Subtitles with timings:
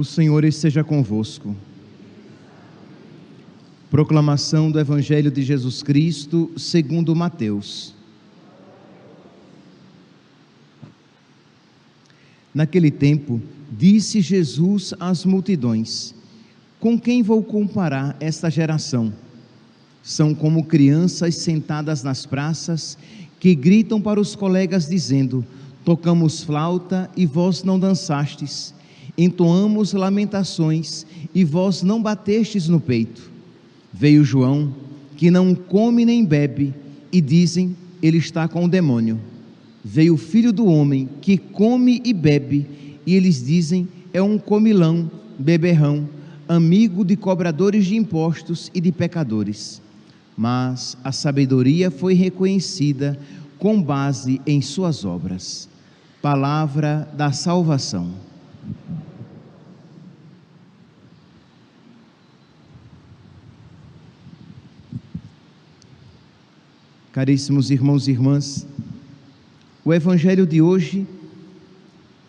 [0.00, 1.54] O Senhor esteja convosco.
[3.90, 7.94] Proclamação do Evangelho de Jesus Cristo, segundo Mateus.
[12.54, 16.14] Naquele tempo, disse Jesus às multidões:
[16.78, 19.12] Com quem vou comparar esta geração?
[20.02, 22.96] São como crianças sentadas nas praças
[23.38, 25.44] que gritam para os colegas dizendo:
[25.84, 28.72] Tocamos flauta e vós não dançastes
[29.24, 33.30] entoamos lamentações e vós não batestes no peito.
[33.92, 34.74] Veio João,
[35.16, 36.72] que não come nem bebe,
[37.12, 39.20] e dizem: Ele está com o demônio.
[39.84, 42.66] Veio o filho do homem, que come e bebe,
[43.06, 46.08] e eles dizem: É um comilão, beberrão,
[46.48, 49.82] amigo de cobradores de impostos e de pecadores.
[50.36, 53.18] Mas a sabedoria foi reconhecida
[53.58, 55.68] com base em suas obras.
[56.22, 58.29] Palavra da salvação.
[67.20, 68.66] Caríssimos irmãos e irmãs,
[69.84, 71.06] o evangelho de hoje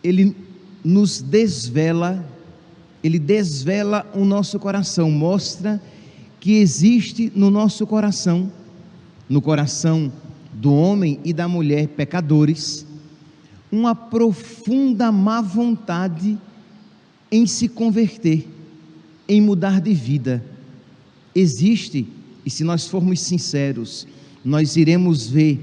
[0.03, 0.35] ele
[0.83, 2.29] nos desvela,
[3.01, 5.81] ele desvela o nosso coração, mostra
[6.41, 8.51] que existe no nosso coração,
[9.29, 10.11] no coração
[10.51, 12.85] do homem e da mulher pecadores,
[13.71, 16.37] uma profunda má vontade
[17.31, 18.45] em se converter,
[19.25, 20.43] em mudar de vida.
[21.33, 22.05] Existe,
[22.45, 24.05] e se nós formos sinceros,
[24.43, 25.59] nós iremos ver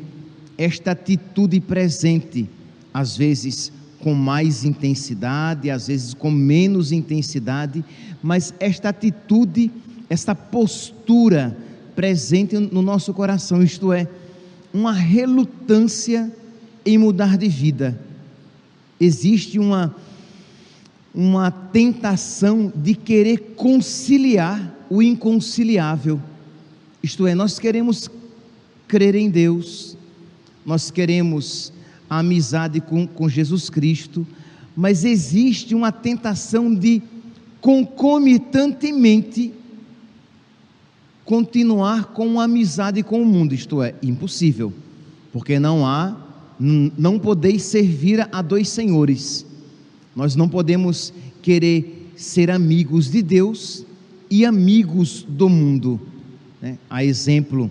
[0.56, 2.48] esta atitude presente,
[2.92, 7.84] às vezes com mais intensidade, às vezes com menos intensidade,
[8.22, 9.70] mas esta atitude,
[10.08, 11.56] esta postura
[11.96, 14.08] presente no nosso coração, isto é,
[14.72, 16.32] uma relutância
[16.86, 17.98] em mudar de vida.
[19.00, 19.94] Existe uma
[21.14, 26.20] uma tentação de querer conciliar o inconciliável.
[27.02, 28.08] Isto é, nós queremos
[28.88, 29.96] crer em Deus,
[30.64, 31.72] nós queremos
[32.08, 34.26] a amizade com, com Jesus Cristo,
[34.74, 37.02] mas existe uma tentação de
[37.60, 39.52] concomitantemente
[41.24, 44.72] continuar com uma amizade com o mundo, isto é, impossível,
[45.30, 46.16] porque não há,
[46.58, 49.44] não podeis servir a dois senhores,
[50.16, 51.12] nós não podemos
[51.42, 53.84] querer ser amigos de Deus
[54.30, 56.00] e amigos do mundo,
[56.62, 56.78] né?
[56.88, 57.70] a exemplo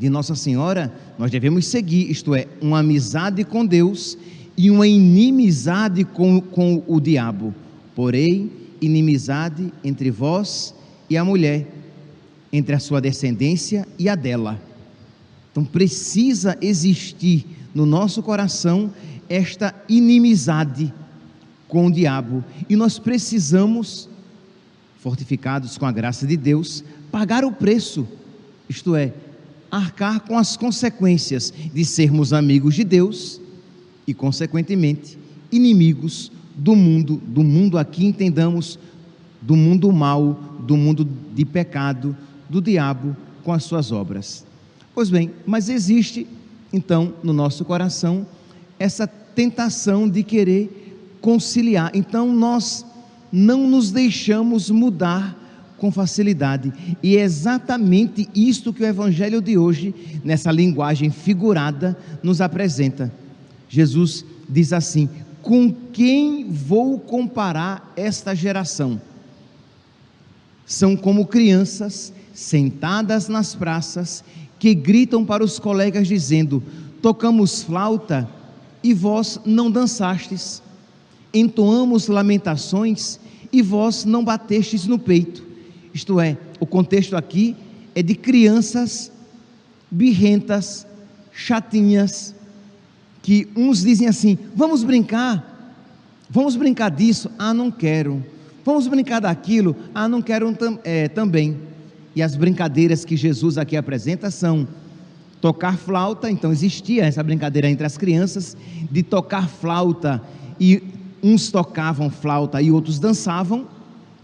[0.00, 4.16] de Nossa Senhora, nós devemos seguir, isto é, uma amizade com Deus
[4.56, 7.54] e uma inimizade com, com o diabo.
[7.94, 8.50] Porém,
[8.80, 10.74] inimizade entre vós
[11.10, 11.68] e a mulher,
[12.50, 14.58] entre a sua descendência e a dela.
[15.52, 17.44] Então precisa existir
[17.74, 18.90] no nosso coração
[19.28, 20.94] esta inimizade
[21.68, 24.08] com o diabo e nós precisamos,
[24.98, 26.82] fortificados com a graça de Deus,
[27.12, 28.08] pagar o preço,
[28.66, 29.12] isto é,
[29.70, 33.40] arcar com as consequências de sermos amigos de Deus
[34.06, 35.18] e, consequentemente,
[35.52, 38.78] inimigos do mundo, do mundo aqui entendamos,
[39.40, 40.32] do mundo mal,
[40.66, 42.16] do mundo de pecado,
[42.48, 44.44] do diabo com as suas obras.
[44.94, 46.26] Pois bem, mas existe
[46.72, 48.26] então no nosso coração
[48.78, 51.90] essa tentação de querer conciliar.
[51.94, 52.84] Então nós
[53.32, 55.39] não nos deixamos mudar
[55.80, 56.72] com facilidade.
[57.02, 63.10] E é exatamente isto que o Evangelho de hoje, nessa linguagem figurada, nos apresenta.
[63.68, 65.08] Jesus diz assim:
[65.40, 69.00] Com quem vou comparar esta geração?
[70.66, 74.22] São como crianças sentadas nas praças
[74.58, 76.62] que gritam para os colegas dizendo:
[77.00, 78.28] Tocamos flauta
[78.84, 80.62] e vós não dançastes,
[81.32, 83.18] entoamos lamentações
[83.50, 85.49] e vós não batestes no peito.
[85.92, 87.56] Isto é, o contexto aqui
[87.94, 89.10] é de crianças
[89.90, 90.86] birrentas,
[91.32, 92.34] chatinhas,
[93.22, 95.76] que uns dizem assim: vamos brincar,
[96.28, 98.24] vamos brincar disso, ah, não quero,
[98.64, 101.58] vamos brincar daquilo, ah, não quero é, também.
[102.14, 104.66] E as brincadeiras que Jesus aqui apresenta são
[105.40, 108.56] tocar flauta, então existia essa brincadeira entre as crianças
[108.90, 110.22] de tocar flauta
[110.58, 110.82] e
[111.22, 113.66] uns tocavam flauta e outros dançavam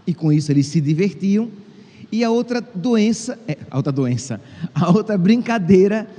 [0.07, 1.49] e com isso eles se divertiam.
[2.09, 4.39] E a outra doença, é, a outra doença,
[4.73, 6.09] a outra brincadeira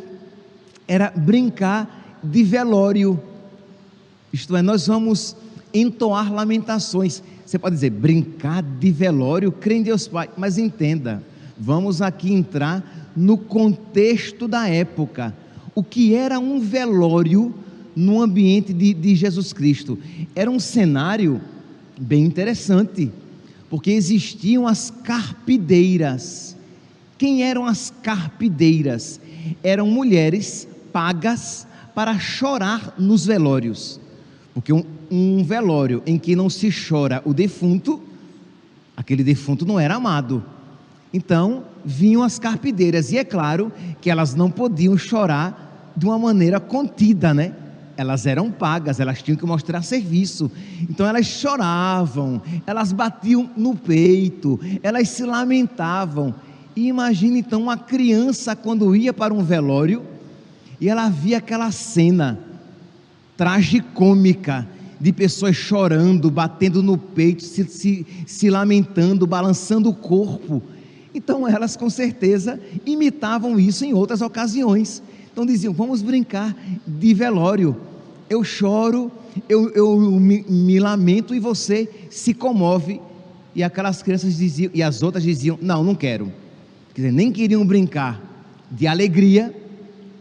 [0.86, 3.18] era brincar de velório.
[4.30, 5.34] Isto é, nós vamos
[5.72, 7.22] entoar lamentações.
[7.44, 11.22] Você pode dizer, brincar de velório, crê em Deus Pai, mas entenda,
[11.58, 15.34] vamos aqui entrar no contexto da época.
[15.74, 17.54] O que era um velório
[17.96, 19.98] no ambiente de, de Jesus Cristo?
[20.34, 21.40] Era um cenário
[21.98, 23.10] bem interessante,
[23.70, 26.56] porque existiam as carpideiras.
[27.16, 29.20] Quem eram as carpideiras?
[29.62, 34.00] Eram mulheres pagas para chorar nos velórios.
[34.54, 38.02] Porque um, um velório em que não se chora o defunto,
[38.96, 40.44] aquele defunto não era amado.
[41.12, 46.60] Então, vinham as carpideiras, e é claro que elas não podiam chorar de uma maneira
[46.60, 47.54] contida, né?
[47.98, 50.48] Elas eram pagas, elas tinham que mostrar serviço.
[50.88, 56.32] Então elas choravam, elas batiam no peito, elas se lamentavam.
[56.76, 60.04] E imagine então uma criança quando ia para um velório
[60.80, 62.38] e ela via aquela cena
[63.36, 64.64] tragicômica
[65.00, 70.62] de pessoas chorando, batendo no peito, se, se, se lamentando, balançando o corpo.
[71.12, 75.02] Então elas com certeza imitavam isso em outras ocasiões.
[75.32, 76.56] Então diziam: vamos brincar
[76.86, 77.87] de velório.
[78.28, 79.10] Eu choro,
[79.48, 83.00] eu, eu me, me lamento e você se comove.
[83.54, 86.32] E aquelas crianças diziam, e as outras diziam: não, não quero.
[86.94, 88.20] Quer dizer, nem queriam brincar
[88.70, 89.54] de alegria,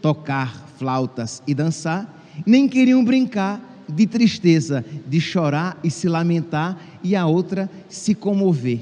[0.00, 7.16] tocar flautas e dançar, nem queriam brincar de tristeza, de chorar e se lamentar, e
[7.16, 8.80] a outra se comover.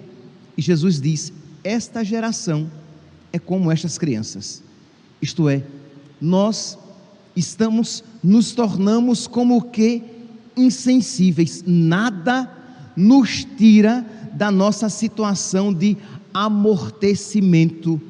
[0.56, 1.32] E Jesus diz:
[1.62, 2.70] esta geração
[3.32, 4.62] é como estas crianças.
[5.20, 5.62] Isto é,
[6.20, 6.78] nós
[7.36, 10.02] estamos nos tornamos como que
[10.56, 11.62] insensíveis.
[11.66, 12.50] Nada
[12.96, 15.96] nos tira da nossa situação de
[16.32, 18.00] amortecimento,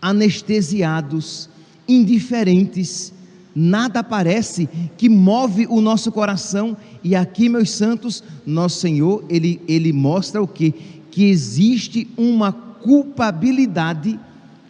[0.00, 1.48] anestesiados,
[1.88, 3.12] indiferentes.
[3.56, 4.68] Nada parece
[4.98, 6.76] que move o nosso coração.
[7.02, 10.94] E aqui, meus santos, nosso Senhor, ele, ele mostra o que?
[11.14, 14.18] que existe uma culpabilidade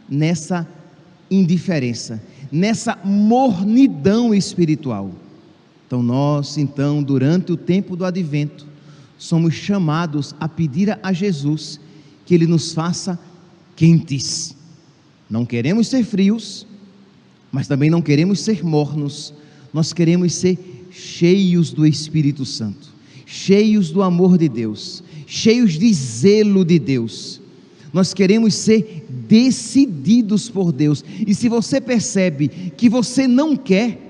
[0.07, 0.69] nessa
[1.31, 5.11] indiferença, nessa mornidão espiritual.
[5.87, 8.67] Então nós, então, durante o tempo do advento,
[9.19, 11.81] somos chamados a pedir a Jesus
[12.27, 13.19] que ele nos faça
[13.77, 14.57] quentes.
[15.29, 16.67] Não queremos ser frios,
[17.51, 19.33] mas também não queremos ser mornos.
[19.73, 22.93] Nós queremos ser cheios do Espírito Santo,
[23.27, 27.41] cheios do amor de Deus, cheios de zelo de Deus.
[27.93, 31.05] Nós queremos ser decididos por Deus.
[31.27, 34.01] E se você percebe que você não quer,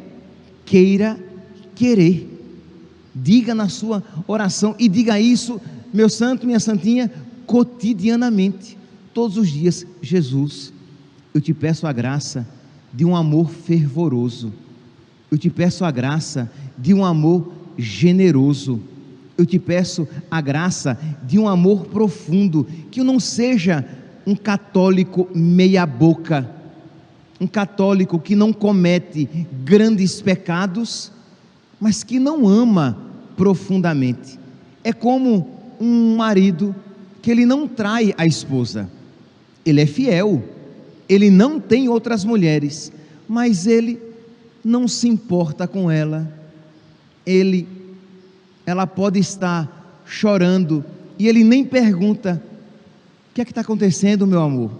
[0.64, 1.18] queira
[1.74, 2.30] querer.
[3.14, 5.60] Diga na sua oração e diga isso,
[5.92, 7.10] meu santo, minha santinha,
[7.46, 8.76] cotidianamente,
[9.12, 9.86] todos os dias.
[10.02, 10.72] Jesus,
[11.32, 12.46] eu te peço a graça
[12.92, 14.52] de um amor fervoroso.
[15.30, 18.80] Eu te peço a graça de um amor generoso
[19.36, 23.86] eu te peço a graça de um amor profundo, que não seja
[24.26, 26.48] um católico meia-boca,
[27.40, 31.12] um católico que não comete grandes pecados,
[31.80, 32.96] mas que não ama
[33.36, 34.38] profundamente.
[34.82, 35.48] É como
[35.80, 36.74] um marido
[37.20, 38.88] que ele não trai a esposa,
[39.64, 40.42] ele é fiel,
[41.08, 42.92] ele não tem outras mulheres,
[43.28, 43.98] mas ele
[44.64, 46.32] não se importa com ela,
[47.26, 47.66] ele
[48.66, 50.84] ela pode estar chorando
[51.18, 52.42] e ele nem pergunta:
[53.34, 54.70] que é que está acontecendo, meu amor?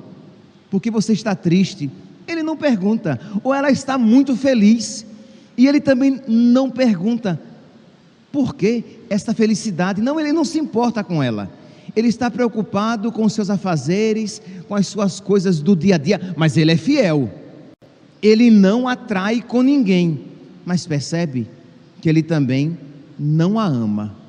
[0.71, 1.91] Por que você está triste?
[2.27, 3.21] Ele não pergunta.
[3.43, 5.05] Ou ela está muito feliz
[5.59, 7.41] e ele também não pergunta:
[8.31, 10.01] Por que esta felicidade?
[10.01, 11.51] Não, ele não se importa com ela.
[11.97, 16.57] Ele está preocupado com seus afazeres, com as suas coisas do dia a dia, mas
[16.57, 17.31] ele é fiel.
[18.23, 20.25] Ele não atrai com ninguém,
[20.65, 21.49] mas percebe
[22.01, 22.79] que ele também
[23.19, 24.24] não a ama.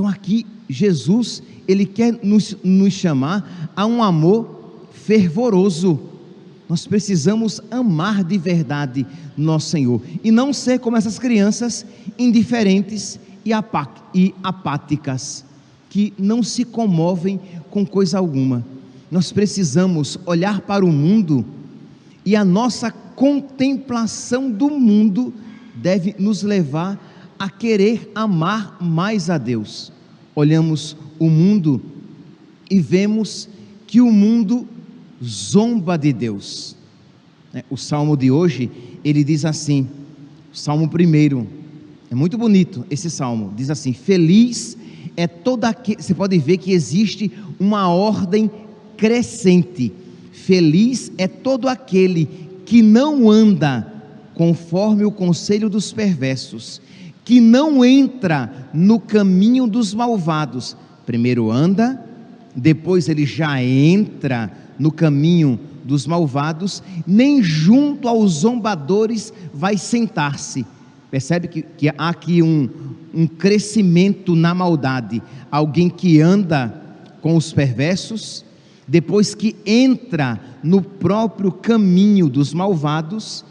[0.00, 6.00] Então aqui Jesus, ele quer nos, nos chamar a um amor fervoroso.
[6.66, 11.84] Nós precisamos amar de verdade nosso Senhor e não ser como essas crianças
[12.18, 13.50] indiferentes e,
[14.14, 15.44] e apáticas
[15.90, 17.38] que não se comovem
[17.68, 18.64] com coisa alguma.
[19.10, 21.44] Nós precisamos olhar para o mundo
[22.24, 25.30] e a nossa contemplação do mundo
[25.74, 26.98] deve nos levar
[27.40, 29.90] a querer amar mais a Deus.
[30.34, 31.80] Olhamos o mundo
[32.70, 33.48] e vemos
[33.86, 34.68] que o mundo
[35.24, 36.76] zomba de Deus.
[37.54, 38.70] É, o salmo de hoje,
[39.02, 39.88] ele diz assim,
[40.52, 41.46] salmo primeiro,
[42.10, 44.76] é muito bonito esse salmo, diz assim: Feliz
[45.16, 48.50] é toda aquele, você pode ver que existe uma ordem
[48.98, 49.92] crescente.
[50.30, 52.28] Feliz é todo aquele
[52.66, 53.90] que não anda
[54.34, 56.82] conforme o conselho dos perversos,
[57.24, 60.76] que não entra no caminho dos malvados.
[61.06, 62.04] Primeiro anda,
[62.54, 70.64] depois ele já entra no caminho dos malvados, nem junto aos zombadores vai sentar-se.
[71.10, 72.68] Percebe que, que há aqui um,
[73.12, 76.72] um crescimento na maldade, alguém que anda
[77.20, 78.44] com os perversos,
[78.86, 83.44] depois que entra no próprio caminho dos malvados,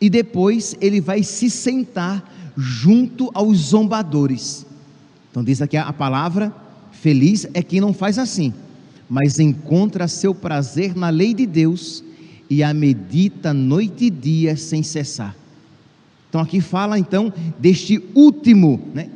[0.00, 4.66] e depois ele vai se sentar junto aos zombadores.
[5.30, 6.54] Então diz aqui a palavra:
[6.90, 8.54] feliz é quem não faz assim,
[9.08, 12.02] mas encontra seu prazer na lei de Deus
[12.48, 15.36] e a medita noite e dia sem cessar.
[16.28, 19.08] Então aqui fala então deste último, né?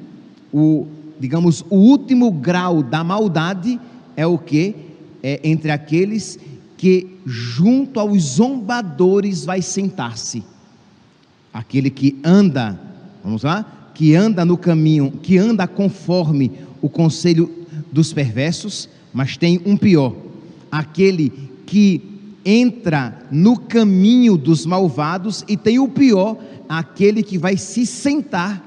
[0.53, 0.87] O
[1.19, 3.79] digamos o último grau da maldade
[4.17, 4.75] é o que
[5.23, 6.39] é entre aqueles
[6.77, 10.43] que junto aos zombadores vai sentar-se.
[11.53, 12.81] Aquele que anda,
[13.23, 17.51] vamos lá, que anda no caminho, que anda conforme o conselho
[17.93, 20.15] dos perversos, mas tem um pior,
[20.71, 21.31] aquele
[21.67, 22.03] que
[22.45, 28.67] entra no caminho dos malvados e tem o pior, aquele que vai se sentar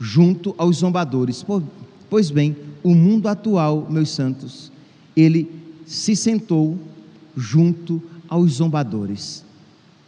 [0.00, 1.44] junto aos zombadores.
[2.08, 4.72] Pois bem, o mundo atual, meus santos,
[5.16, 5.50] ele
[5.84, 6.78] se sentou
[7.36, 9.44] junto aos zombadores.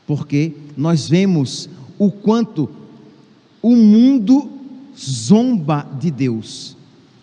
[0.07, 2.69] Porque nós vemos o quanto
[3.62, 4.50] o mundo
[4.99, 6.76] zomba de Deus.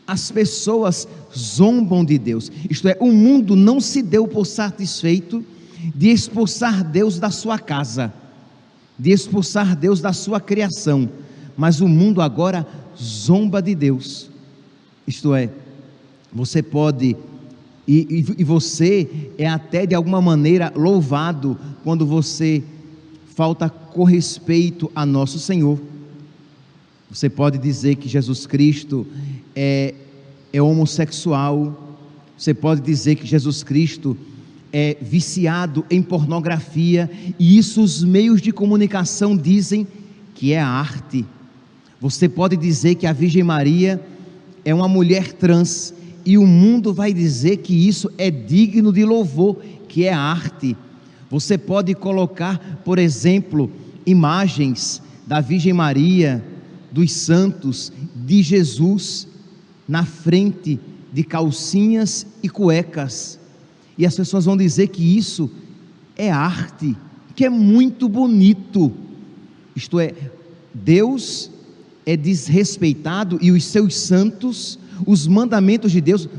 [0.06, 2.52] As pessoas zombam de Deus.
[2.70, 5.44] Isto é, o mundo não se deu por satisfeito
[5.94, 8.14] de expulsar Deus da sua casa
[8.98, 11.10] de expulsar Deus da sua criação,
[11.56, 12.66] mas o mundo agora
[13.00, 14.30] zomba de Deus.
[15.06, 15.50] Isto é,
[16.34, 17.16] você pode,
[17.88, 22.64] e, e, e você é até de alguma maneira louvado quando você
[23.36, 25.80] falta correspeito a nosso Senhor.
[27.10, 29.08] Você pode dizer que Jesus Cristo
[29.56, 29.94] é,
[30.52, 31.98] é homossexual,
[32.38, 34.16] você pode dizer que Jesus Cristo
[34.72, 37.10] é viciado em pornografia,
[37.40, 39.88] e isso os meios de comunicação dizem
[40.36, 41.26] que é arte.
[42.00, 44.00] Você pode dizer que a Virgem Maria
[44.64, 45.94] é uma mulher trans,
[46.26, 50.76] e o mundo vai dizer que isso é digno de louvor, que é arte.
[51.30, 53.72] Você pode colocar, por exemplo,
[54.06, 56.44] imagens da Virgem Maria,
[56.92, 59.28] dos santos, de Jesus,
[59.88, 60.80] na frente
[61.12, 63.40] de calcinhas e cuecas
[63.98, 65.50] e as pessoas vão dizer que isso
[66.16, 66.96] é arte,
[67.36, 68.92] que é muito bonito.
[69.76, 70.14] Isto é,
[70.74, 71.50] Deus
[72.06, 76.30] é desrespeitado e os seus santos, os mandamentos de Deus,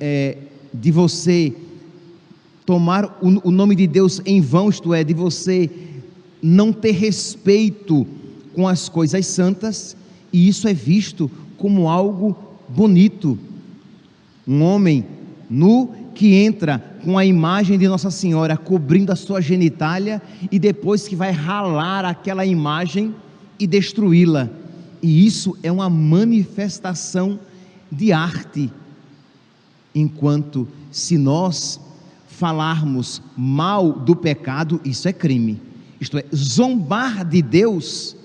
[0.00, 0.38] é,
[0.74, 1.54] de você
[2.66, 5.70] tomar o, o nome de Deus em vão, isto é, de você
[6.42, 8.06] não ter respeito
[8.58, 9.96] com as coisas santas,
[10.32, 12.36] e isso é visto como algo
[12.68, 13.38] bonito.
[14.44, 15.06] Um homem
[15.48, 21.06] nu que entra com a imagem de Nossa Senhora cobrindo a sua genitália e depois
[21.06, 23.14] que vai ralar aquela imagem
[23.60, 24.50] e destruí-la.
[25.00, 27.38] E isso é uma manifestação
[27.92, 28.72] de arte.
[29.94, 31.78] Enquanto se nós
[32.26, 35.62] falarmos mal do pecado, isso é crime.
[36.00, 38.18] Isto é, zombar de Deus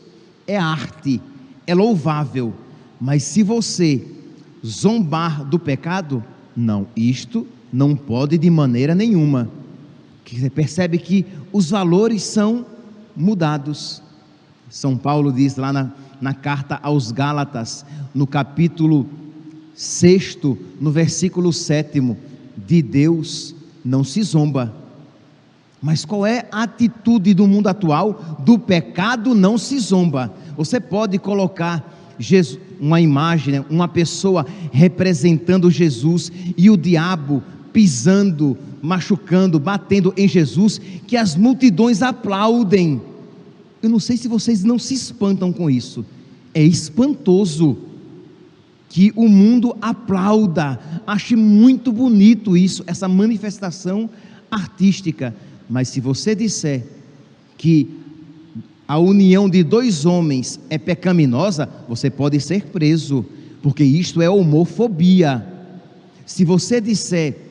[0.47, 1.21] é arte,
[1.65, 2.53] é louvável.
[2.99, 4.05] Mas se você
[4.65, 6.23] zombar do pecado,
[6.55, 9.49] não, isto não pode de maneira nenhuma.
[10.23, 12.65] Que você percebe que os valores são
[13.15, 14.01] mudados.
[14.69, 19.07] São Paulo diz lá na, na carta aos Gálatas, no capítulo
[19.75, 20.37] 6,
[20.79, 22.15] no versículo 7,
[22.55, 24.82] de Deus não se zomba.
[25.83, 28.37] Mas qual é a atitude do mundo atual?
[28.39, 30.33] Do pecado não se zomba.
[30.55, 39.59] Você pode colocar Jesus, uma imagem, uma pessoa representando Jesus e o diabo pisando, machucando,
[39.59, 43.01] batendo em Jesus, que as multidões aplaudem.
[43.81, 46.05] Eu não sei se vocês não se espantam com isso.
[46.53, 47.77] É espantoso
[48.87, 50.79] que o mundo aplauda.
[51.05, 54.09] Ache muito bonito isso, essa manifestação
[54.49, 55.35] artística.
[55.69, 56.83] Mas se você disser
[57.57, 57.89] que
[58.87, 63.25] a união de dois homens é pecaminosa, você pode ser preso,
[63.61, 65.45] porque isto é homofobia.
[66.25, 67.43] Se você disser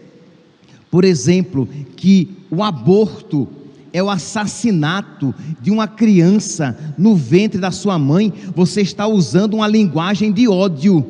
[0.93, 1.67] por exemplo,
[1.97, 3.49] que o aborto
[3.95, 9.67] é o assassinato de uma criança no ventre da sua mãe, você está usando uma
[9.67, 11.03] linguagem de ódio,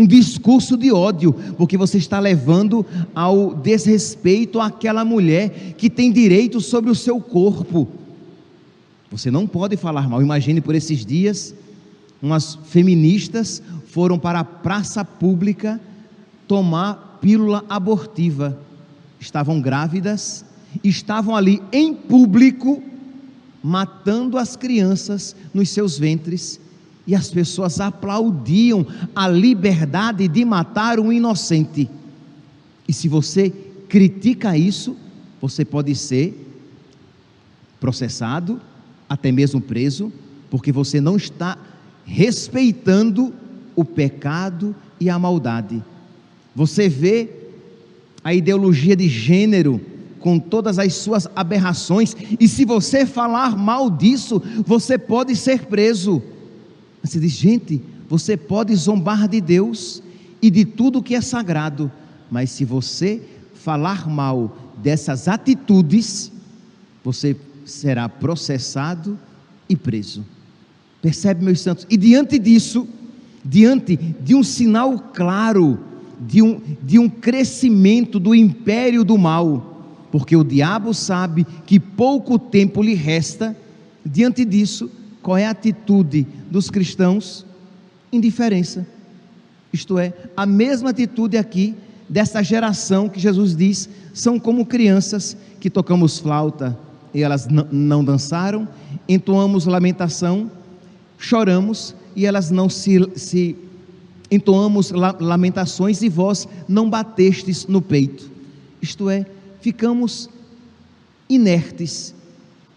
[0.00, 6.60] um discurso de ódio, porque você está levando ao desrespeito àquela mulher que tem direito
[6.60, 7.88] sobre o seu corpo.
[9.10, 10.22] Você não pode falar mal.
[10.22, 11.54] Imagine por esses dias,
[12.22, 15.80] umas feministas foram para a praça pública
[16.46, 18.58] tomar pílula abortiva
[19.20, 20.44] estavam grávidas,
[20.82, 22.82] estavam ali em público,
[23.62, 26.58] matando as crianças nos seus ventres,
[27.10, 28.86] e as pessoas aplaudiam
[29.16, 31.90] a liberdade de matar um inocente.
[32.86, 33.50] E se você
[33.88, 34.96] critica isso,
[35.40, 36.32] você pode ser
[37.80, 38.60] processado,
[39.08, 40.12] até mesmo preso,
[40.48, 41.58] porque você não está
[42.04, 43.34] respeitando
[43.74, 45.82] o pecado e a maldade.
[46.54, 47.28] Você vê
[48.22, 49.80] a ideologia de gênero
[50.20, 56.22] com todas as suas aberrações, e se você falar mal disso, você pode ser preso.
[57.02, 60.02] Você diz, gente, você pode zombar de Deus
[60.42, 61.90] e de tudo que é sagrado,
[62.30, 63.22] mas se você
[63.54, 66.32] falar mal dessas atitudes,
[67.04, 69.18] você será processado
[69.68, 70.24] e preso.
[71.00, 71.86] Percebe, meus santos?
[71.88, 72.86] E diante disso,
[73.44, 75.78] diante de um sinal claro
[76.20, 82.38] de um, de um crescimento do império do mal, porque o diabo sabe que pouco
[82.38, 83.56] tempo lhe resta,
[84.04, 84.90] diante disso,
[85.22, 87.46] qual é a atitude dos cristãos?
[88.12, 88.86] Indiferença.
[89.72, 91.74] Isto é, a mesma atitude aqui
[92.08, 96.76] dessa geração que Jesus diz são como crianças que tocamos flauta
[97.14, 98.68] e elas não dançaram,
[99.08, 100.50] entoamos lamentação,
[101.18, 103.56] choramos e elas não se, se
[104.30, 108.30] entoamos lamentações e vós não batestes no peito.
[108.80, 109.26] Isto é,
[109.60, 110.28] ficamos
[111.28, 112.14] inertes,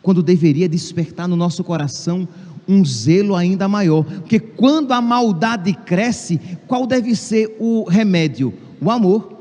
[0.04, 2.28] quando deveria despertar no nosso coração
[2.68, 8.54] um zelo ainda maior, porque quando a maldade cresce, qual deve ser o remédio?
[8.80, 9.32] O amor.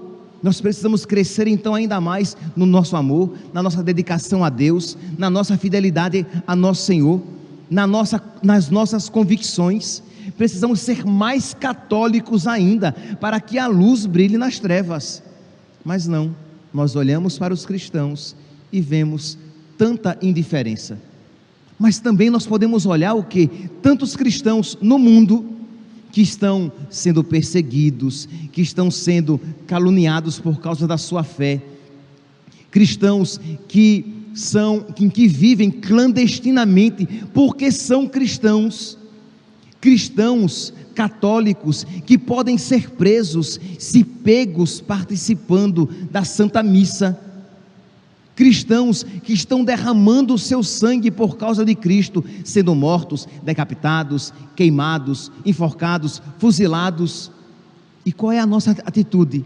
[0.43, 5.31] Nós precisamos crescer então ainda mais no nosso amor, na nossa dedicação a Deus, na
[5.31, 7.23] nossa fidelidade a nosso Senhor,
[7.71, 10.03] na nossa, nas nossas convicções.
[10.37, 12.91] Precisamos ser mais católicos ainda,
[13.21, 15.23] para que a luz brilhe nas trevas.
[15.85, 16.35] Mas não,
[16.75, 18.35] nós olhamos para os cristãos
[18.73, 19.39] e vemos
[19.83, 20.97] tanta indiferença.
[21.77, 23.49] Mas também nós podemos olhar o que?
[23.83, 25.45] Tantos cristãos no mundo
[26.13, 31.61] que estão sendo perseguidos, que estão sendo caluniados por causa da sua fé,
[32.71, 38.97] cristãos que são que, que vivem clandestinamente porque são cristãos,
[39.81, 47.32] cristãos católicos que podem ser presos se pegos participando da Santa Missa
[48.35, 55.31] cristãos que estão derramando o seu sangue por causa de Cristo, sendo mortos, decapitados, queimados,
[55.45, 57.31] enforcados, fuzilados.
[58.05, 59.45] E qual é a nossa atitude?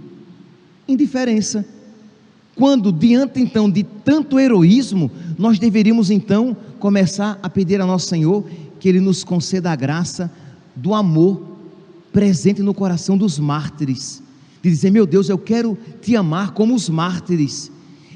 [0.88, 1.64] Indiferença.
[2.54, 8.44] Quando, diante então de tanto heroísmo, nós deveríamos então começar a pedir a nosso Senhor
[8.80, 10.30] que Ele nos conceda a graça
[10.74, 11.42] do amor
[12.12, 14.22] presente no coração dos mártires,
[14.62, 17.70] de dizer: Meu Deus, eu quero te amar como os mártires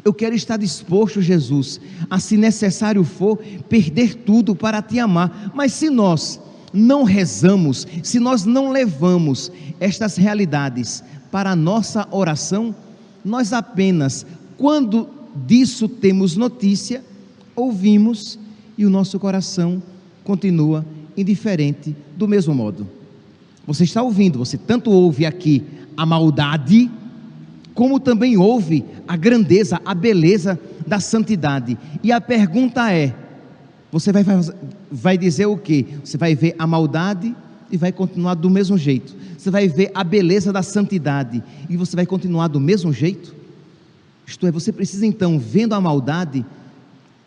[0.04, 5.52] eu quero estar disposto, Jesus, a se necessário for, perder tudo para te amar.
[5.54, 6.40] Mas se nós
[6.72, 12.74] não rezamos, se nós não levamos estas realidades para a nossa oração,
[13.24, 15.08] nós apenas, quando
[15.46, 17.04] disso temos notícia,
[17.54, 18.38] ouvimos
[18.76, 19.82] e o nosso coração
[20.24, 20.84] continua
[21.16, 22.86] indiferente do mesmo modo.
[23.66, 25.62] Você está ouvindo, você tanto ouve aqui
[25.96, 26.90] a maldade,
[27.74, 31.76] como também ouve a grandeza, a beleza da santidade.
[32.00, 33.12] E a pergunta é:
[33.90, 34.24] você vai,
[34.88, 35.84] vai dizer o que?
[36.04, 37.34] Você vai ver a maldade
[37.72, 39.16] e vai continuar do mesmo jeito.
[39.36, 43.34] Você vai ver a beleza da santidade e você vai continuar do mesmo jeito?
[44.24, 46.46] Isto é, você precisa então, vendo a maldade,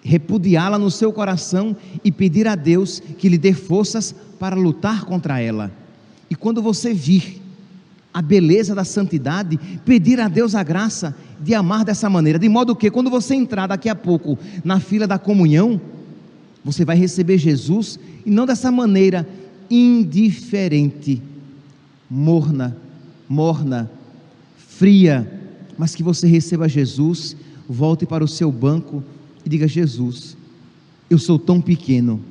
[0.02, 5.42] repudiá-la no seu coração e pedir a Deus que lhe dê forças para lutar contra
[5.42, 5.70] ela.
[6.30, 7.43] E quando você vir
[8.14, 12.76] a beleza da santidade, pedir a Deus a graça de amar dessa maneira, de modo
[12.76, 15.82] que quando você entrar daqui a pouco na fila da comunhão,
[16.64, 19.28] você vai receber Jesus e não dessa maneira
[19.70, 21.22] indiferente,
[22.10, 22.78] morna,
[23.28, 23.90] morna,
[24.56, 25.42] fria,
[25.78, 27.36] mas que você receba Jesus,
[27.68, 29.04] volte para o seu banco
[29.44, 30.38] e diga: Jesus,
[31.10, 32.22] eu sou tão pequeno,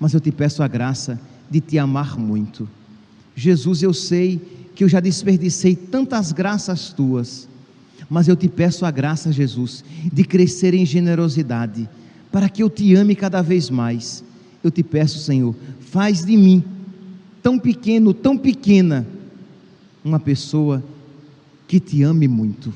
[0.00, 2.68] mas eu te peço a graça de te amar muito.
[3.36, 4.40] Jesus, eu sei
[4.74, 7.48] que eu já desperdicei tantas graças tuas,
[8.10, 11.88] mas eu te peço a graça, Jesus, de crescer em generosidade,
[12.30, 14.24] para que eu te ame cada vez mais.
[14.62, 16.62] Eu te peço, Senhor, faz de mim,
[17.42, 19.06] tão pequeno, tão pequena,
[20.04, 20.82] uma pessoa
[21.68, 22.74] que te ame muito.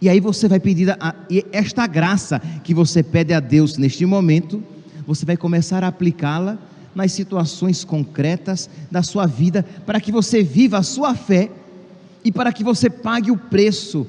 [0.00, 1.14] E aí você vai pedir a,
[1.50, 4.62] esta graça que você pede a Deus neste momento,
[5.06, 6.58] você vai começar a aplicá-la
[6.94, 11.50] nas situações concretas da sua vida, para que você viva a sua fé
[12.24, 14.06] e para que você pague o preço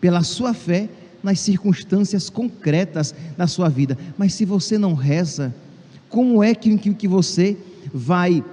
[0.00, 0.88] pela sua fé
[1.22, 3.96] nas circunstâncias concretas da sua vida.
[4.18, 5.54] Mas se você não reza,
[6.08, 7.56] como é que, que você
[7.92, 8.44] vai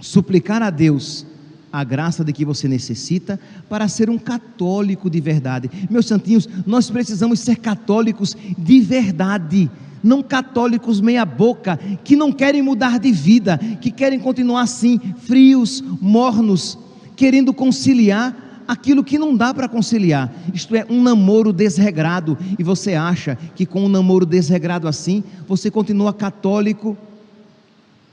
[0.00, 1.26] suplicar a Deus
[1.72, 5.68] a graça de que você necessita para ser um católico de verdade.
[5.90, 9.68] Meus santinhos, nós precisamos ser católicos de verdade,
[10.04, 16.78] não católicos meia-boca, que não querem mudar de vida, que querem continuar assim, frios, mornos,
[17.16, 20.32] querendo conciliar aquilo que não dá para conciliar.
[20.52, 25.70] Isto é, um namoro desregrado, e você acha que com um namoro desregrado assim, você
[25.70, 26.96] continua católico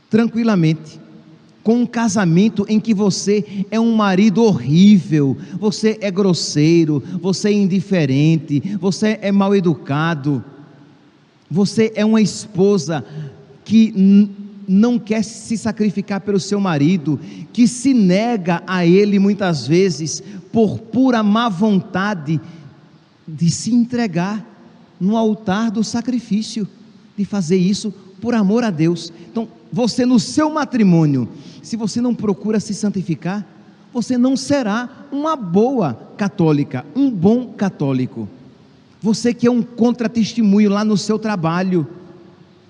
[0.10, 1.00] tranquilamente?
[1.64, 7.54] Com um casamento em que você é um marido horrível, você é grosseiro, você é
[7.54, 10.44] indiferente, você é mal educado,
[11.52, 13.04] você é uma esposa
[13.66, 13.94] que
[14.66, 17.20] não quer se sacrificar pelo seu marido,
[17.52, 22.40] que se nega a ele muitas vezes por pura má vontade
[23.28, 24.46] de se entregar
[24.98, 26.66] no altar do sacrifício,
[27.18, 29.12] de fazer isso por amor a Deus.
[29.30, 31.28] Então, você no seu matrimônio,
[31.62, 33.46] se você não procura se santificar,
[33.92, 38.30] você não será uma boa católica, um bom católico.
[39.02, 41.88] Você que é um contratestemunho lá no seu trabalho.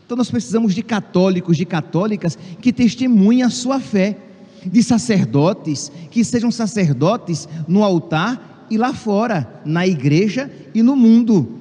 [0.06, 4.18] Então nós precisamos de católicos, de católicas que testemunhem a sua fé,
[4.66, 11.60] de sacerdotes que sejam sacerdotes no altar e lá fora, na igreja e no mundo.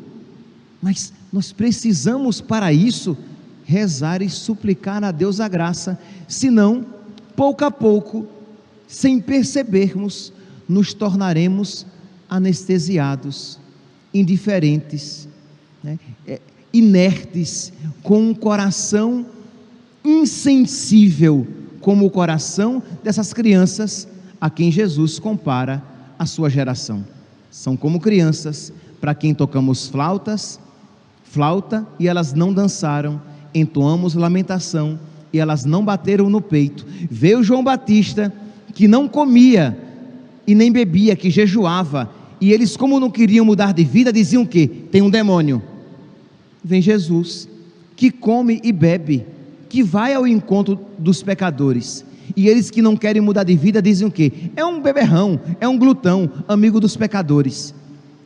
[0.81, 3.17] Mas nós precisamos para isso
[3.65, 6.85] rezar e suplicar a Deus a graça, senão
[7.37, 8.27] pouco a pouco,
[8.87, 10.33] sem percebermos,
[10.69, 11.87] nos tornaremos
[12.29, 13.59] anestesiados,
[14.12, 15.29] indiferentes,
[15.83, 15.99] né?
[16.27, 16.40] É,
[16.73, 19.27] inertes, com um coração
[20.05, 21.46] insensível,
[21.81, 24.07] como o coração dessas crianças
[24.40, 25.83] a quem Jesus compara
[26.18, 27.05] a sua geração.
[27.51, 30.61] São como crianças para quem tocamos flautas,
[31.25, 33.20] flauta e elas não dançaram,
[33.55, 34.99] entoamos lamentação
[35.33, 36.87] e elas não bateram no peito.
[37.11, 38.33] Veio João Batista,
[38.75, 39.77] que não comia
[40.46, 44.66] e nem bebia, que jejuava, e eles, como não queriam mudar de vida, diziam que
[44.66, 45.62] tem um demônio.
[46.64, 47.48] Vem Jesus,
[47.94, 49.26] que come e bebe,
[49.68, 52.05] que vai ao encontro dos pecadores.
[52.37, 54.50] E eles que não querem mudar de vida dizem o que?
[54.57, 57.74] É um beberrão, é um glutão, amigo dos pecadores.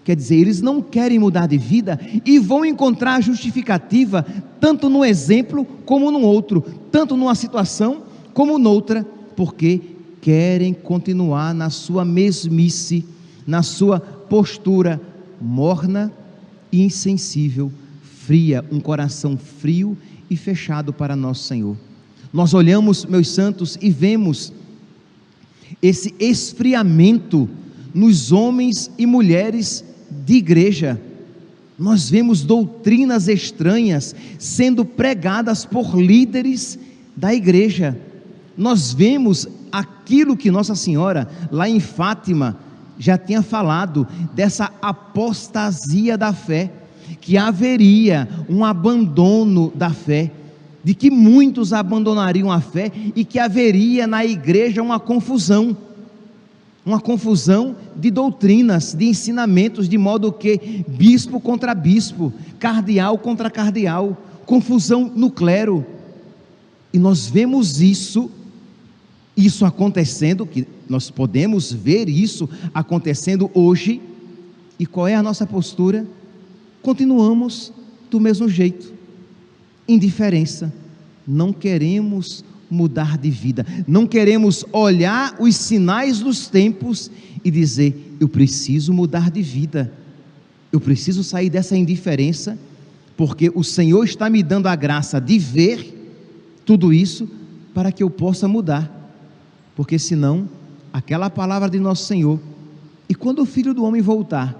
[0.04, 4.24] Quer dizer, eles não querem mudar de vida e vão encontrar justificativa
[4.60, 8.02] tanto no exemplo como no outro, tanto numa situação
[8.34, 9.80] como noutra, porque
[10.20, 13.04] querem continuar na sua mesmice,
[13.46, 15.00] na sua postura
[15.40, 16.12] morna
[16.72, 17.70] e insensível,
[18.02, 19.96] fria, um coração frio
[20.30, 21.76] e fechado para nosso Senhor.
[22.32, 24.52] Nós olhamos, meus santos, e vemos
[25.80, 27.48] esse esfriamento
[27.94, 31.00] nos homens e mulheres de igreja.
[31.78, 36.78] Nós vemos doutrinas estranhas sendo pregadas por líderes
[37.16, 37.96] da igreja.
[38.56, 42.58] Nós vemos aquilo que Nossa Senhora, lá em Fátima,
[42.98, 46.70] já tinha falado, dessa apostasia da fé,
[47.20, 50.30] que haveria um abandono da fé,
[50.82, 55.76] de que muitos abandonariam a fé e que haveria na igreja uma confusão
[56.84, 64.16] uma confusão de doutrinas, de ensinamentos, de modo que bispo contra bispo, cardeal contra cardeal,
[64.44, 65.86] confusão no clero.
[66.92, 68.30] E nós vemos isso,
[69.34, 74.00] isso acontecendo, que nós podemos ver isso acontecendo hoje.
[74.78, 76.06] E qual é a nossa postura?
[76.82, 77.72] Continuamos
[78.10, 78.92] do mesmo jeito,
[79.88, 80.72] indiferença,
[81.26, 87.10] não queremos mudar de vida, não queremos olhar os sinais dos tempos
[87.44, 89.92] e dizer: eu preciso mudar de vida,
[90.72, 92.58] eu preciso sair dessa indiferença,
[93.16, 95.94] porque o Senhor está me dando a graça de ver
[96.64, 97.28] tudo isso
[97.72, 99.12] para que eu possa mudar,
[99.74, 100.48] porque senão,
[100.94, 102.38] aquela palavra de nosso Senhor,
[103.08, 104.56] e quando o filho do homem voltar,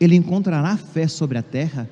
[0.00, 1.86] ele encontrará fé sobre a terra?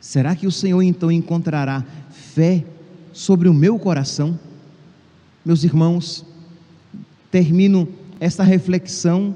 [0.00, 2.64] Será que o Senhor então encontrará fé
[3.16, 4.38] sobre o meu coração.
[5.42, 6.22] Meus irmãos,
[7.30, 7.88] termino
[8.20, 9.34] esta reflexão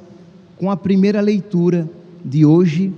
[0.59, 1.89] com a primeira leitura
[2.23, 2.93] de hoje,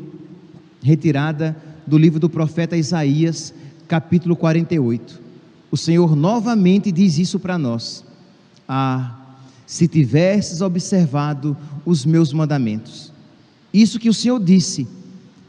[0.83, 3.55] retirada do livro do profeta Isaías,
[3.87, 5.21] capítulo 48.
[5.71, 8.05] O Senhor novamente diz isso para nós:
[8.67, 9.21] Ah,
[9.67, 13.13] se tivesses observado os meus mandamentos.
[13.73, 14.87] Isso que o Senhor disse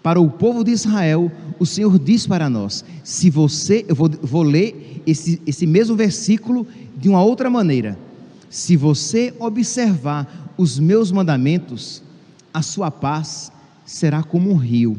[0.01, 4.43] para o povo de Israel, o Senhor diz para nós: se você, eu vou, vou
[4.43, 7.97] ler esse, esse mesmo versículo de uma outra maneira.
[8.49, 12.03] Se você observar os meus mandamentos,
[12.53, 13.51] a sua paz
[13.85, 14.97] será como um rio.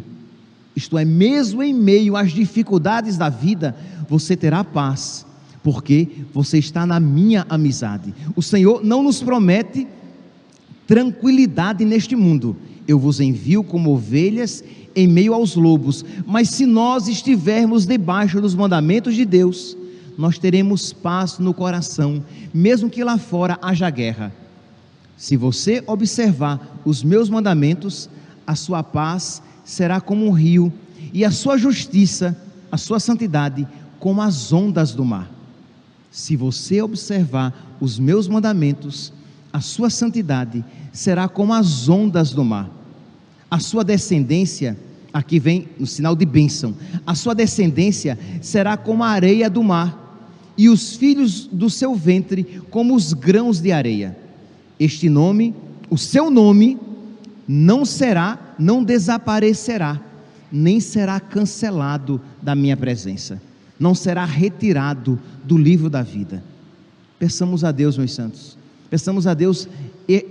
[0.74, 3.77] Isto é, mesmo em meio às dificuldades da vida,
[4.09, 5.24] você terá paz,
[5.64, 8.14] porque você está na minha amizade.
[8.37, 9.88] O Senhor não nos promete
[10.87, 12.55] tranquilidade neste mundo.
[12.87, 14.62] Eu vos envio como ovelhas
[14.94, 19.74] em meio aos lobos, mas se nós estivermos debaixo dos mandamentos de Deus,
[20.18, 22.22] nós teremos paz no coração,
[22.53, 24.33] mesmo que lá fora haja guerra.
[25.16, 28.09] Se você observar os meus mandamentos,
[28.46, 30.70] a sua paz será como um rio,
[31.12, 32.37] e a sua justiça,
[32.70, 33.66] a sua santidade,
[33.98, 35.34] como as ondas do mar.
[36.14, 39.12] Se você observar os meus mandamentos,
[39.53, 42.70] a sua santidade será como as ondas do mar.
[43.50, 44.79] A sua descendência,
[45.12, 46.72] aqui vem no sinal de bênção,
[47.05, 50.22] a sua descendência será como a areia do mar,
[50.57, 54.16] e os filhos do seu ventre como os grãos de areia.
[54.79, 55.53] Este nome,
[55.90, 56.79] o seu nome,
[57.46, 60.00] não será, não desaparecerá,
[60.53, 63.42] nem será cancelado da minha presença
[63.78, 66.42] não será retirado do livro da vida.
[67.18, 68.56] Peçamos a Deus, meus santos,
[68.90, 69.68] peçamos a Deus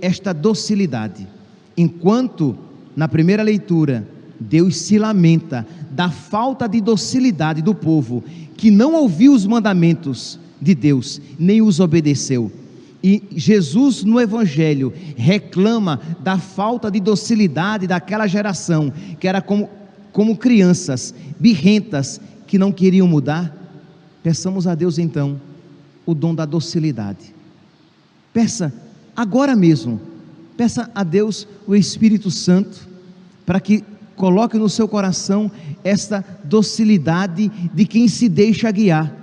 [0.01, 1.27] esta docilidade.
[1.75, 2.57] Enquanto
[2.95, 4.07] na primeira leitura
[4.39, 8.23] Deus se lamenta da falta de docilidade do povo
[8.57, 12.51] que não ouviu os mandamentos de Deus, nem os obedeceu.
[13.03, 19.69] E Jesus no Evangelho reclama da falta de docilidade daquela geração, que era como,
[20.13, 23.55] como crianças birrentas que não queriam mudar,
[24.21, 25.39] peçamos a Deus então
[26.05, 27.33] o dom da docilidade.
[28.33, 28.73] Peça
[29.15, 29.99] agora mesmo,
[30.57, 32.87] peça a Deus o Espírito Santo
[33.45, 33.83] para que
[34.15, 35.51] coloque no seu coração
[35.83, 39.13] esta docilidade de quem se deixa guiar,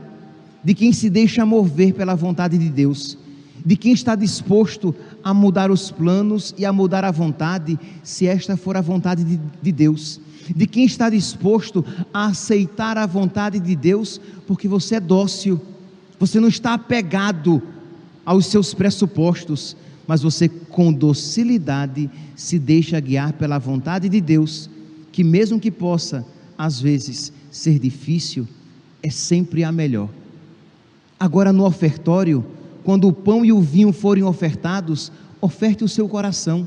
[0.63, 3.17] de quem se deixa mover pela vontade de Deus,
[3.65, 8.57] de quem está disposto a mudar os planos e a mudar a vontade, se esta
[8.57, 10.21] for a vontade de, de Deus
[10.55, 15.61] de quem está disposto a aceitar a vontade de Deus, porque você é dócil,
[16.19, 17.63] você não está apegado
[18.25, 19.77] aos seus pressupostos,
[20.07, 24.69] mas você com docilidade se deixa guiar pela vontade de Deus,
[25.13, 26.27] que mesmo que possa
[26.57, 28.47] às vezes ser difícil,
[29.03, 30.09] é sempre a melhor.
[31.19, 32.45] Agora no ofertório,
[32.85, 36.67] quando o pão e o vinho forem ofertados, oferte o seu coração.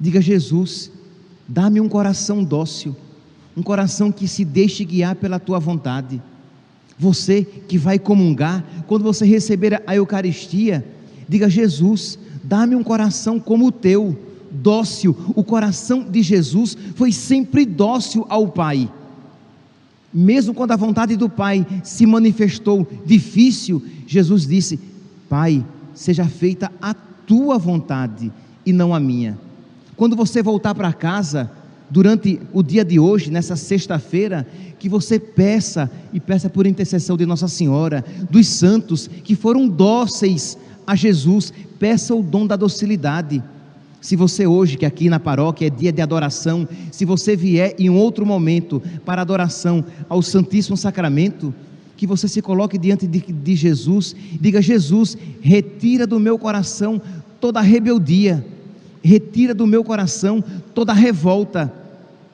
[0.00, 0.90] Diga Jesus,
[1.48, 2.96] Dá-me um coração dócil,
[3.56, 6.22] um coração que se deixe guiar pela tua vontade.
[6.98, 10.84] Você que vai comungar, quando você receber a Eucaristia,
[11.28, 14.16] diga: Jesus, dá-me um coração como o teu,
[14.50, 15.16] dócil.
[15.34, 18.90] O coração de Jesus foi sempre dócil ao Pai.
[20.12, 24.78] Mesmo quando a vontade do Pai se manifestou difícil, Jesus disse:
[25.28, 28.30] Pai, seja feita a tua vontade
[28.64, 29.38] e não a minha.
[29.96, 31.50] Quando você voltar para casa,
[31.92, 34.46] durante o dia de hoje, nessa sexta-feira,
[34.78, 40.56] que você peça e peça por intercessão de Nossa Senhora, dos santos que foram dóceis
[40.86, 43.42] a Jesus, peça o dom da docilidade.
[44.00, 47.90] Se você hoje, que aqui na paróquia é dia de adoração, se você vier em
[47.90, 51.54] outro momento para adoração ao Santíssimo Sacramento,
[51.94, 57.00] que você se coloque diante de, de Jesus, diga: Jesus, retira do meu coração
[57.38, 58.44] toda a rebeldia
[59.02, 60.42] retira do meu coração
[60.74, 61.72] toda revolta.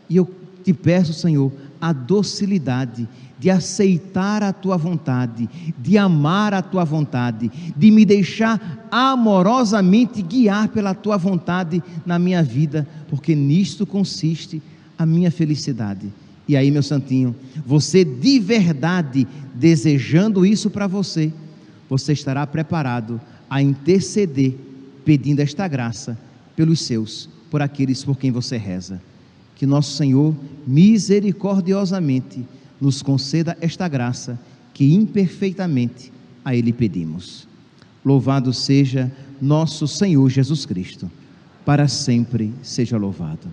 [0.09, 0.29] E eu
[0.63, 7.51] te peço, Senhor, a docilidade de aceitar a tua vontade, de amar a tua vontade,
[7.77, 14.61] de me deixar amorosamente guiar pela tua vontade na minha vida, porque nisto consiste
[14.99, 16.13] a minha felicidade.
[16.49, 21.33] E aí, meu santinho, você de verdade desejando isso para você,
[21.89, 24.55] você estará preparado a interceder
[25.05, 26.19] pedindo esta graça
[26.59, 29.01] pelos seus, por aqueles por quem você reza.
[29.55, 30.35] Que nosso Senhor
[30.67, 32.45] misericordiosamente
[32.81, 34.37] nos conceda esta graça
[34.75, 36.13] que imperfeitamente
[36.45, 37.47] a Ele pedimos.
[38.05, 39.09] Louvado seja
[39.41, 41.09] nosso Senhor Jesus Cristo,
[41.65, 43.47] para sempre seja louvado.